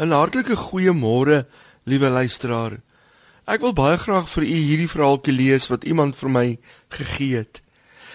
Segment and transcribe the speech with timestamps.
[0.00, 1.44] 'n Hartlike goeiemôre,
[1.84, 2.80] liewe luisteraar.
[3.44, 7.60] Ek wil baie graag vir u hierdie verhaaltjie lees wat iemand vir my gegee het.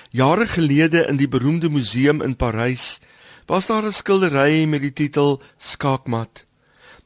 [0.09, 2.99] Jare gelede in die beroemde museum in Parys
[3.45, 6.45] was daar 'n skildery met die titel Skaakmat.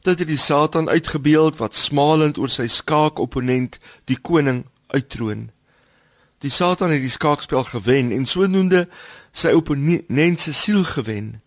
[0.02, 5.52] Dit het die Satan uitgebeeld wat smalend oor sy skaakopponent, die koning, uittroon.
[6.40, 8.88] Die Satan het die skaakspel gewen en sodoende
[9.32, 11.42] sy opponent se siel gewen.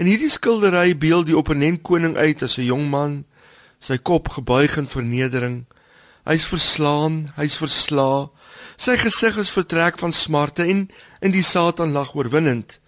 [0.00, 3.24] In hierdie skildery beeld die opponent koning uit as 'n jong man,
[3.78, 5.66] sy kop gebuig in vernedering.
[6.24, 8.30] Hy's verslaan, hy's verslaa.
[8.76, 10.88] Sy gesig is vertrek van smarte en
[11.20, 12.78] in die Satan lag oorwinnend.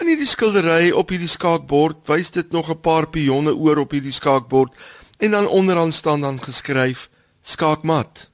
[0.00, 4.12] In hierdie skildery op hierdie skaakbord wys dit nog 'n paar pionne oor op hierdie
[4.12, 4.74] skaakbord
[5.18, 7.08] en dan onderaan staan dan geskryf
[7.42, 8.28] skaakmat.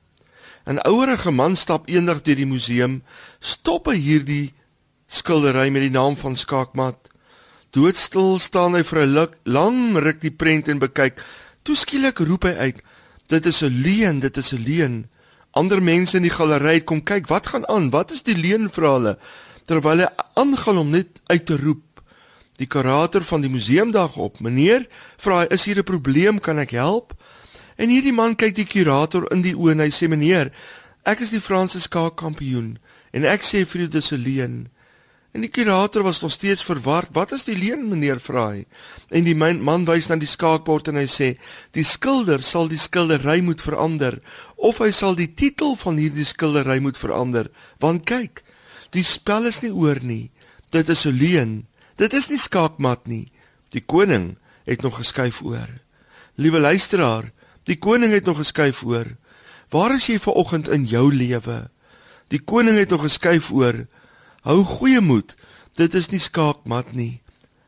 [0.67, 3.03] 'n Ouerige man stap eendag deur die museum,
[3.41, 4.53] stop hy hierdie
[5.07, 7.14] skildery met die naam van skaakmat
[7.75, 11.19] Doodstil staan hy vir 'n lang ruk die prent en bekyk.
[11.65, 12.83] Toe skielik roep hy uit:
[13.27, 15.09] "Dit is 'n leuen, dit is 'n leuen."
[15.51, 17.91] Ander mense in die galery kom kyk, "Wat gaan aan?
[17.91, 19.19] Wat is die leuen?" vra hulle
[19.67, 22.03] terwyl hy aangaan om net uit te roep.
[22.57, 26.39] Die kurator van die museum daag op: "Meneer, vra hy, is hier 'n probleem?
[26.39, 27.13] Kan ek help?"
[27.77, 30.53] En hierdie man kyk die kurator in die oë en hy sê: "Meneer,
[31.05, 32.79] ek is die Franse skaakkampioen
[33.13, 34.74] en ek sê vir u dis 'n leuen."
[35.35, 37.09] En die kurator was nog steeds verward.
[37.13, 38.67] "Wat is die leen, meneer?" vra hy.
[39.11, 41.39] En die man, wys na die skaakbord en hy sê:
[41.73, 44.21] "Die skilder sal die skildery moet verander
[44.57, 47.51] of hy sal die titel van hierdie skildery moet verander.
[47.81, 48.45] Want kyk,
[48.91, 50.31] die spel is nie oor nie.
[50.71, 51.67] Dit is 'n leen.
[51.97, 53.33] Dit is nie skaakmat nie.
[53.71, 55.69] Die koning het nog geskuif oor."
[56.37, 57.33] Liewe luisteraar,
[57.65, 59.17] die koning het nog geskuif oor.
[59.71, 61.71] Waar is jy vanoggend in jou lewe?
[62.29, 63.87] Die koning het nog geskuif oor.
[64.45, 65.33] Hou goeie moed.
[65.81, 67.21] Dit is nie skaakmat nie.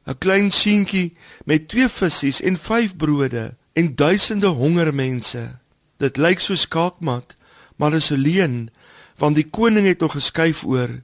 [0.06, 5.56] 'n Klein seentjie met twee visse en vyf brode en duisende honger mense.
[5.96, 7.36] Dit lyk so skaakmat,
[7.76, 8.70] maar dit is 'n leuen,
[9.16, 11.02] want die koning het nog geskuif oor.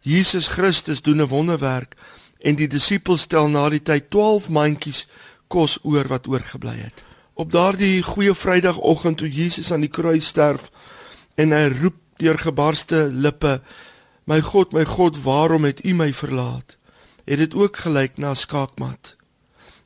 [0.00, 1.94] Jesus Christus doen 'n wonderwerk
[2.40, 5.06] en die disippels stel na die tyd 12 mandjies
[5.48, 7.04] kos oor wat oorgebly het.
[7.34, 10.70] Op daardie goeie Vrydagoggend toe Jesus aan die kruis sterf
[11.34, 13.60] en hy roep deur gebarste lippe
[14.30, 16.76] My God, my God, waarom het U my verlaat?
[17.24, 19.16] Het dit ook gelyk na skaakmat?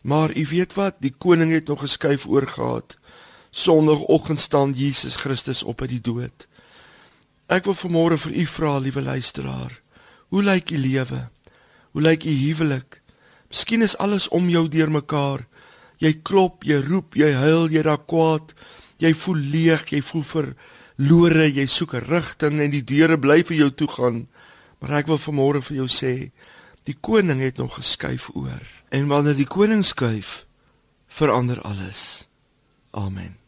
[0.02, 2.98] Maar u weet wat, die koning het nog geskuif oorgehad.
[3.50, 6.44] Sondagoggend staan Jesus Christus op uit die dood.
[7.48, 9.80] Ek wil vanmôre vir u vra, liewe luisteraar,
[10.28, 11.22] hoe lyk u lewe?
[11.96, 13.00] Hoe lyk u huwelik?
[13.48, 15.46] Miskien is alles om jou deurmekaar.
[16.04, 18.52] Jy klop, jy roep, jy huil, jy raak kwaad.
[19.00, 20.28] Jy voel leeg, jy voel
[20.96, 24.28] verlore, jy soek 'n rigting en die deure bly vir jou toe gaan.
[24.80, 26.30] Maar ek wil vanmôre vir jou sê,
[26.84, 28.62] die koning het nog geskuif oor.
[28.90, 30.46] En wanneer die koning skuif,
[31.08, 32.28] verander alles.
[32.92, 33.43] Amen.